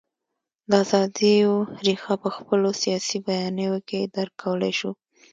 [0.69, 1.53] د ازادیو
[1.85, 4.91] رېښه په خپلو سیاسي بیانیو کې درک کولای شو.